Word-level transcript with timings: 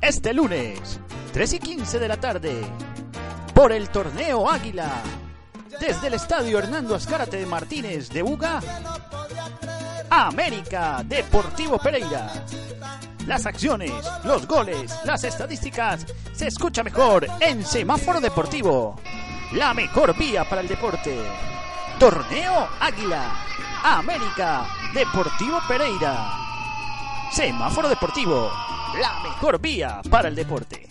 este 0.00 0.34
lunes, 0.34 1.00
3 1.32 1.52
y 1.54 1.58
15 1.58 1.98
de 1.98 2.08
la 2.08 2.16
tarde, 2.18 2.62
por 3.54 3.72
el 3.72 3.88
torneo 3.88 4.50
Águila, 4.50 5.02
desde 5.80 6.06
el 6.06 6.14
estadio 6.14 6.58
Hernando 6.58 6.94
Azcárate 6.94 7.38
de 7.38 7.46
Martínez 7.46 8.10
de 8.10 8.22
Buga, 8.22 8.60
América 10.10 11.02
Deportivo 11.04 11.78
Pereira. 11.78 12.32
Las 13.26 13.46
acciones, 13.46 13.92
los 14.24 14.46
goles, 14.46 14.94
las 15.04 15.24
estadísticas 15.24 16.06
se 16.32 16.48
escucha 16.48 16.82
mejor 16.82 17.26
en 17.40 17.64
Semáforo 17.64 18.20
Deportivo. 18.20 18.96
La 19.52 19.72
mejor 19.72 20.16
vía 20.16 20.44
para 20.44 20.60
el 20.60 20.68
deporte. 20.68 21.18
Torneo 21.98 22.68
Águila. 22.78 23.44
América 23.82 24.66
Deportivo 24.92 25.58
Pereira. 25.66 26.43
Semáforo 27.34 27.88
Deportivo. 27.88 28.48
La 29.00 29.18
mejor 29.24 29.60
vía 29.60 30.00
para 30.08 30.28
el 30.28 30.36
deporte. 30.36 30.83